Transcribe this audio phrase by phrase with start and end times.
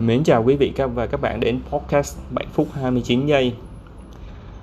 [0.00, 3.52] Mến chào quý vị các và các bạn đến podcast 7 phút 29 giây.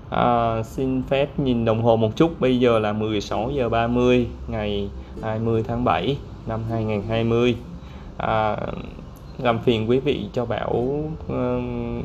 [0.10, 4.90] À, Xin phép nhìn đồng hồ một chút Bây giờ là 16 giờ 30 ngày
[5.22, 7.56] 20 tháng 7 năm 2020
[8.18, 8.58] à,
[9.38, 11.34] Làm phiền quý vị cho Bảo uh,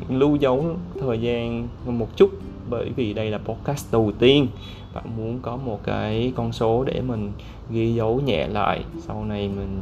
[0.09, 0.65] lưu dấu
[1.01, 2.29] thời gian một chút.
[2.69, 4.47] Bởi vì đây là podcast đầu tiên.
[4.93, 7.31] Bạn muốn có một cái con số để mình
[7.69, 8.83] ghi dấu nhẹ lại.
[8.99, 9.81] Sau này mình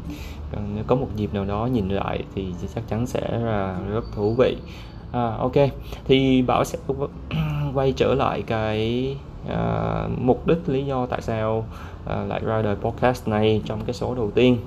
[0.52, 4.04] ờ, nếu có một dịp nào đó nhìn lại thì chắc chắn sẽ là rất
[4.16, 4.58] thú vị.
[5.12, 5.56] À, ok.
[6.06, 6.80] Thì bảo sẽ
[7.74, 9.16] quay trở lại cái
[9.50, 11.66] à, mục đích lý do tại sao
[12.06, 14.58] à, lại ra đời podcast này trong cái số đầu tiên.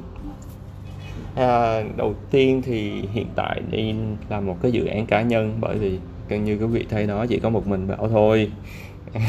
[1.35, 3.95] À, đầu tiên thì hiện tại đi
[4.29, 7.39] làm một cái dự án cá nhân bởi vì như quý vị thấy đó chỉ
[7.39, 8.51] có một mình bảo thôi.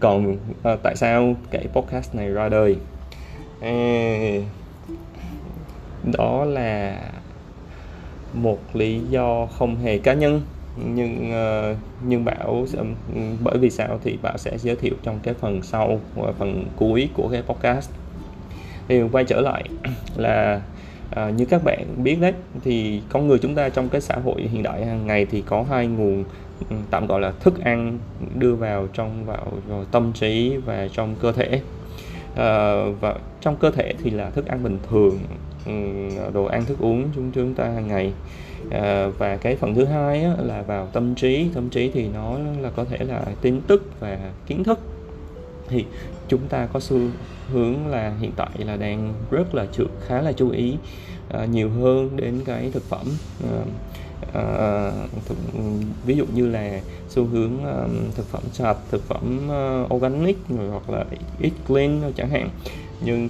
[0.00, 2.76] Còn à, tại sao cái podcast này ra đời?
[3.60, 4.18] À,
[6.12, 7.00] đó là
[8.32, 10.42] một lý do không hề cá nhân
[10.76, 12.66] nhưng uh, nhưng bảo
[13.44, 17.08] bởi vì sao thì bảo sẽ giới thiệu trong cái phần sau ờ, phần cuối
[17.14, 17.90] của cái podcast.
[18.88, 19.64] Thì quay trở lại
[20.16, 20.60] là
[21.10, 24.42] à, như các bạn biết đấy thì con người chúng ta trong cái xã hội
[24.42, 26.24] hiện đại hàng ngày thì có hai nguồn
[26.70, 27.98] ừ, tạm gọi là thức ăn
[28.34, 31.60] đưa vào trong vào, vào tâm trí và trong cơ thể.
[32.36, 35.18] À, và trong cơ thể thì là thức ăn bình thường
[35.66, 35.72] ừ,
[36.34, 38.12] đồ ăn thức uống chúng chúng ta hàng ngày.
[38.70, 41.46] À, và cái phần thứ hai á, là vào tâm trí.
[41.54, 44.80] Tâm trí thì nó là có thể là tin tức và kiến thức
[45.70, 45.84] thì
[46.28, 46.98] chúng ta có xu
[47.52, 50.76] hướng là hiện tại là đang rất là chú, khá là chú ý
[51.34, 53.06] uh, nhiều hơn đến cái thực phẩm
[53.44, 53.68] uh,
[54.28, 55.38] uh, thực,
[56.04, 59.48] ví dụ như là xu hướng uh, thực phẩm sạch thực phẩm
[59.84, 60.36] uh, organic
[60.70, 61.04] hoặc là
[61.42, 62.48] eat clean chẳng hạn
[63.04, 63.28] nhưng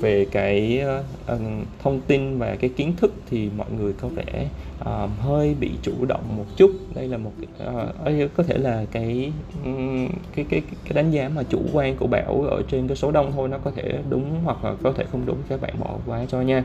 [0.00, 0.80] về cái
[1.26, 1.38] ờ,
[1.82, 4.48] thông tin và cái kiến thức thì mọi người có vẻ
[4.80, 6.70] uh, hơi bị chủ động một chút.
[6.94, 9.32] Đây là một uh, có thể là cái,
[9.64, 13.10] um, cái cái cái đánh giá mà chủ quan của bảo ở trên cái số
[13.10, 15.96] đông thôi nó có thể đúng hoặc là có thể không đúng các bạn bỏ
[16.06, 16.64] qua cho nha.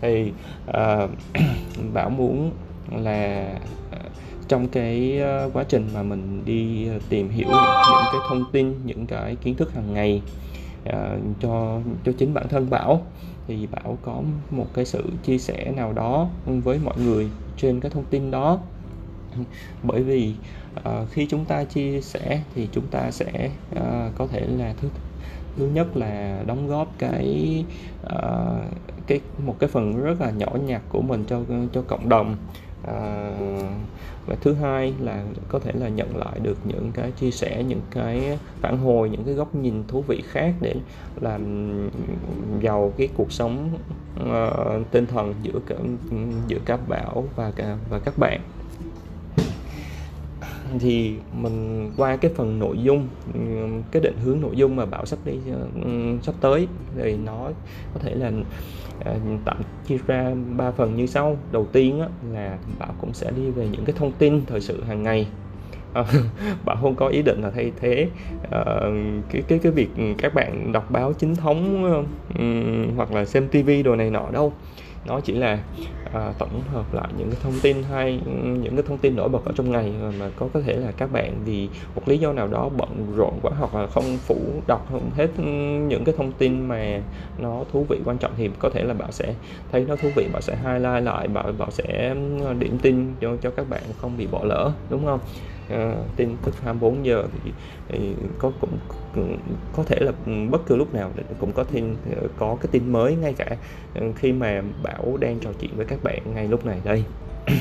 [0.00, 0.32] Thì
[0.70, 1.10] uh,
[1.94, 2.50] bảo muốn
[2.96, 3.52] là
[4.48, 5.20] trong cái
[5.52, 9.74] quá trình mà mình đi tìm hiểu những cái thông tin những cái kiến thức
[9.74, 10.22] hàng ngày
[10.84, 13.02] à, cho cho chính bản thân bảo.
[13.46, 17.90] Thì bảo có một cái sự chia sẻ nào đó với mọi người trên cái
[17.90, 18.58] thông tin đó.
[19.82, 20.34] Bởi vì
[20.84, 24.88] à, khi chúng ta chia sẻ thì chúng ta sẽ à, có thể là thứ
[25.56, 27.64] thứ nhất là đóng góp cái
[28.08, 28.20] à,
[29.06, 31.40] cái một cái phần rất là nhỏ nhặt của mình cho
[31.72, 32.36] cho cộng đồng.
[32.86, 33.30] À,
[34.26, 37.80] và thứ hai là có thể là nhận lại được những cái chia sẻ những
[37.90, 40.74] cái phản hồi những cái góc nhìn thú vị khác để
[41.20, 41.72] làm
[42.62, 43.78] giàu cái cuộc sống
[44.20, 45.76] uh, tinh thần giữa cả,
[46.46, 48.40] giữa các bảo và cả và các bạn
[50.78, 53.08] thì mình qua cái phần nội dung
[53.90, 55.38] cái định hướng nội dung mà bảo sắp đi
[55.84, 55.90] ừ,
[56.22, 57.50] sắp tới thì nó
[57.94, 58.30] có thể là
[59.04, 59.56] ờ, tạm
[59.86, 61.36] chia ra ba phần như sau.
[61.52, 64.82] Đầu tiên á, là bảo cũng sẽ đi về những cái thông tin thời sự
[64.84, 65.26] hàng ngày.
[65.92, 66.04] Ờ,
[66.64, 68.08] bảo không có ý định là thay thế
[68.44, 68.50] uh,
[69.30, 73.82] cái cái cái việc các bạn đọc báo chính thống uh, hoặc là xem tivi
[73.82, 74.52] đồ này nọ đâu
[75.04, 75.58] nó chỉ là
[76.12, 78.20] à, tổng hợp lại những cái thông tin hay
[78.62, 80.92] những cái thông tin nổi bật ở trong ngày ờ, mà có có thể là
[80.92, 84.62] các bạn vì một lý do nào đó bận rộn quá hoặc là không phủ
[84.66, 85.44] đọc không hết ừ,
[85.88, 87.02] những cái thông tin mà
[87.38, 89.34] nó thú vị quan trọng thì có thể là bạn sẽ
[89.72, 93.36] thấy nó thú vị bạn sẽ highlight lại bạn bạn sẽ ừ, điểm tin cho
[93.42, 95.20] cho các bạn không bị bỏ lỡ đúng không?
[95.66, 97.52] Uh, tin tức 24 giờ thì,
[97.88, 98.78] thì có cũng,
[99.76, 100.12] có thể là
[100.50, 103.56] bất cứ lúc nào cũng có tin ờ, có cái tin mới ngay cả
[103.94, 107.04] ờ, khi mà bảo đang trò chuyện với các bạn ngay lúc này đây.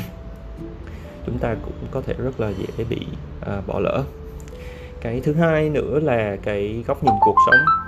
[1.25, 3.07] Chúng ta cũng có thể rất là dễ bị
[3.41, 4.03] uh, bỏ lỡ.
[5.01, 7.80] Cái thứ hai nữa là cái góc nhìn cuộc sống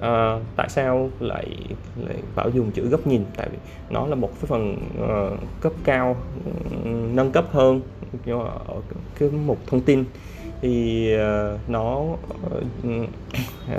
[0.00, 1.46] à, tại sao lại
[1.96, 3.24] lại bảo dùng chữ góc nhìn?
[3.36, 3.58] Tại vì
[3.90, 6.16] nó là một cái phần uh, cấp cao
[6.84, 7.80] nâng cấp hơn
[8.68, 8.80] ở
[9.18, 10.04] cái một thông tin.
[10.60, 13.08] Thì uh, nó uh,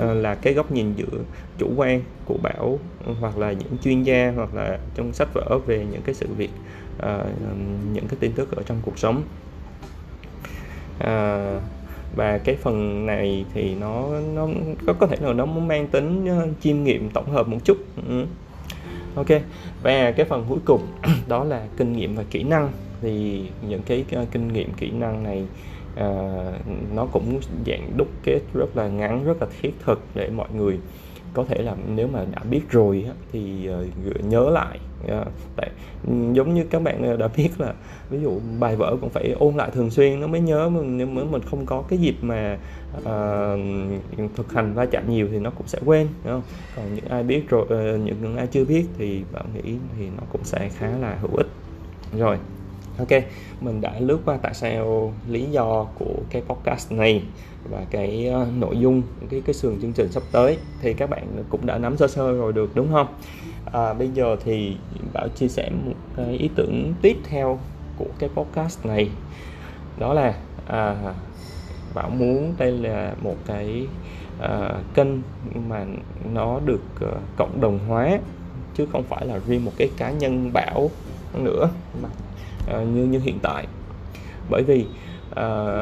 [0.00, 1.18] là cái góc nhìn giữa
[1.58, 2.78] chủ quan của bảo
[3.20, 6.50] hoặc là những chuyên gia hoặc là trong sách vở về những cái sự việc
[6.98, 7.26] uh,
[7.92, 9.22] những cái tin tức ở trong cuộc sống.
[11.00, 11.62] Uh,
[12.16, 14.48] và cái phần này thì nó nó
[14.86, 17.76] có có thể là nó mang tính ờ, chiêm nghiệm tổng hợp một chút
[18.08, 18.26] ừ.
[19.14, 19.42] ok
[19.82, 20.86] và cái phần cuối cùng
[21.28, 22.72] đó là kinh nghiệm và kỹ năng
[23.02, 25.44] thì những cái uh, kinh nghiệm kỹ năng này
[25.94, 30.48] uh, nó cũng dạng đúc kết rất là ngắn rất là thiết thực để mọi
[30.56, 30.78] người
[31.38, 33.84] có thể là nếu mà đã biết rồi thì ờ,
[34.22, 35.24] nhớ lại ờ,
[35.56, 35.70] tại
[36.32, 37.74] giống như các bạn ờ, đã biết là
[38.10, 41.06] ví dụ bài vở cũng phải ôn lại thường xuyên nó mới nhớ mình nếu
[41.06, 42.58] mà mình không có cái dịp mà
[42.98, 46.42] uh, thực hành va chạm nhiều thì nó cũng sẽ quên đúng không?
[46.76, 47.66] Còn những ai biết rồi
[47.98, 51.48] những ai chưa biết thì bạn nghĩ thì nó cũng sẽ khá là hữu ích.
[52.18, 52.38] Rồi
[52.98, 53.22] ok
[53.60, 57.22] mình đã lướt qua tại sao lý do của cái podcast này
[57.70, 60.58] và cái uh, nội dung cái cái sườn chương trình sắp tới.
[60.80, 63.06] Thì các bạn cũng đã nắm sơ sơ rồi được đúng không?
[63.72, 64.76] À, bây giờ thì
[65.12, 67.58] bảo chia sẻ một cái ý tưởng tiếp theo
[67.96, 69.10] của cái podcast này.
[69.98, 70.34] Đó là
[70.66, 71.14] à,
[71.94, 73.86] bảo muốn đây là một cái
[74.40, 75.08] à, kênh
[75.68, 75.84] mà
[76.32, 78.18] nó được à, cộng đồng hóa
[78.74, 80.90] chứ không phải là riêng một cái cá nhân bảo
[81.34, 81.70] nữa.
[82.02, 82.08] mà
[82.70, 83.66] à, như như hiện tại.
[84.50, 84.86] Bởi vì
[85.34, 85.74] à,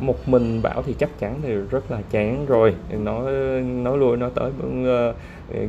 [0.00, 2.74] một mình bảo thì chắc chắn thì rất là chán rồi.
[2.90, 3.30] Nó
[3.60, 5.14] nói lui nói tới uh,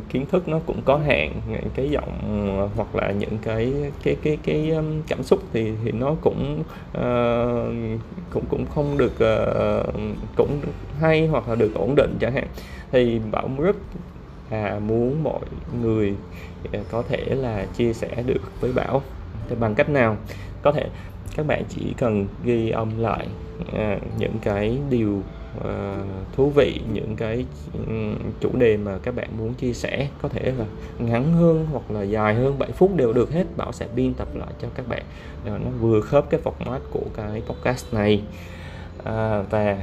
[0.09, 1.31] kiến thức nó cũng có hạn.
[1.75, 4.74] Cái giọng hoặc là những cái cái cái cái
[5.07, 6.63] cảm xúc thì thì nó cũng
[6.98, 8.00] uh,
[8.30, 9.94] cũng cũng không được uh,
[10.36, 10.59] cũng
[11.00, 12.48] hay hoặc là được ổn định chẳng hạn.
[12.91, 13.75] Thì bảo rất
[14.51, 15.45] là muốn mọi
[15.81, 16.13] người
[16.91, 19.01] có thể là chia sẻ được với bảo
[19.50, 20.18] thì bằng cách nào?
[20.62, 20.89] Có thể
[21.36, 23.27] các bạn chỉ cần ghi âm lại
[23.74, 25.21] à, những cái điều
[25.63, 25.95] à,
[26.36, 27.45] thú vị những cái
[28.39, 30.07] chủ đề mà các bạn muốn chia sẻ.
[30.21, 30.65] Có thể là
[31.00, 33.45] ngắn hơn hoặc là dài hơn 7 phút đều được hết.
[33.57, 35.03] Bảo sẽ biên tập lại cho các bạn
[35.45, 38.21] để nó vừa khớp cái format của cái podcast này.
[39.03, 39.77] À, và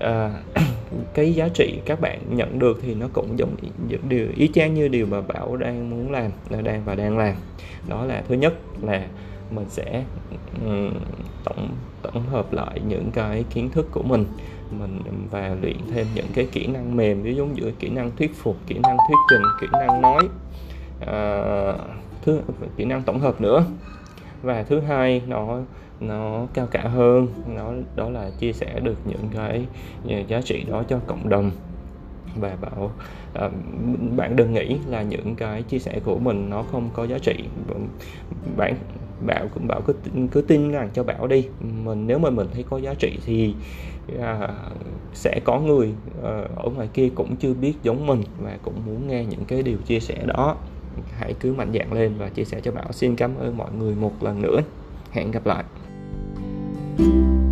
[0.00, 0.42] à,
[1.14, 3.54] cái giá trị các bạn nhận được thì nó cũng giống
[3.88, 7.18] những điều ý chang như điều mà bảo đang muốn làm là đang và đang
[7.18, 7.34] làm.
[7.88, 9.06] Đó là thứ nhất là
[9.50, 10.04] mình sẽ
[10.64, 10.90] um,
[11.44, 11.68] tổng
[12.02, 14.24] tổng hợp lại những cái kiến thức của mình.
[14.70, 15.00] Mình
[15.30, 18.56] và luyện thêm những cái kỹ năng mềm ví dụ như kỹ năng thuyết phục
[18.66, 20.28] kỹ năng thuyết trình kỹ năng nói.
[21.06, 21.74] À,
[22.22, 22.40] thứ
[22.76, 23.64] kỹ năng tổng hợp nữa
[24.42, 25.60] và thứ hai nó
[26.00, 27.28] nó cao cả hơn.
[27.54, 29.66] Nó đó là chia sẻ được những cái
[30.08, 31.50] ờ, giá trị đó cho cộng đồng.
[32.36, 32.90] Và bảo
[33.34, 33.50] à,
[34.16, 37.34] bạn đừng nghĩ là những cái chia sẻ của mình nó không có giá trị.
[38.56, 38.74] Bạn
[39.26, 39.94] bảo cũng bảo cứ
[40.30, 41.48] cứ tin rằng cho bảo đi.
[41.84, 43.54] Mình nếu mà mình thấy có giá trị thì
[44.20, 44.48] à,
[45.14, 45.92] sẽ có người
[46.24, 49.62] à, ở ngoài kia cũng chưa biết giống mình và cũng muốn nghe những cái
[49.62, 50.56] điều chia sẻ đó
[51.18, 52.92] hãy cứ mạnh dạn lên và chia sẻ cho bảo.
[52.92, 54.60] Xin cảm ơn mọi người một lần nữa.
[55.10, 55.64] Hẹn gặp lại.
[56.98, 57.47] thank you